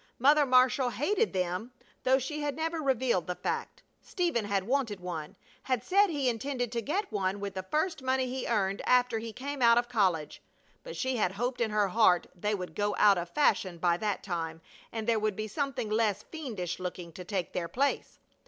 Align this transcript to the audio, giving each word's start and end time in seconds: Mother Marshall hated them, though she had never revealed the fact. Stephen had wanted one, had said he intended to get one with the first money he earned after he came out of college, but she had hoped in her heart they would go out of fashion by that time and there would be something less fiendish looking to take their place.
Mother 0.17 0.47
Marshall 0.47 0.89
hated 0.89 1.31
them, 1.31 1.73
though 2.01 2.17
she 2.17 2.41
had 2.41 2.55
never 2.55 2.81
revealed 2.81 3.27
the 3.27 3.35
fact. 3.35 3.83
Stephen 4.01 4.45
had 4.45 4.63
wanted 4.63 4.99
one, 4.99 5.35
had 5.61 5.83
said 5.83 6.07
he 6.07 6.27
intended 6.27 6.71
to 6.71 6.81
get 6.81 7.11
one 7.11 7.39
with 7.39 7.53
the 7.53 7.61
first 7.69 8.01
money 8.01 8.25
he 8.25 8.47
earned 8.47 8.81
after 8.87 9.19
he 9.19 9.31
came 9.31 9.61
out 9.61 9.77
of 9.77 9.87
college, 9.87 10.41
but 10.83 10.95
she 10.97 11.17
had 11.17 11.33
hoped 11.33 11.61
in 11.61 11.69
her 11.69 11.89
heart 11.89 12.25
they 12.33 12.55
would 12.55 12.73
go 12.73 12.95
out 12.97 13.19
of 13.19 13.29
fashion 13.29 13.77
by 13.77 13.95
that 13.95 14.23
time 14.23 14.59
and 14.91 15.05
there 15.05 15.19
would 15.19 15.35
be 15.35 15.47
something 15.47 15.91
less 15.91 16.23
fiendish 16.23 16.79
looking 16.79 17.11
to 17.13 17.23
take 17.23 17.53
their 17.53 17.67
place. 17.67 18.17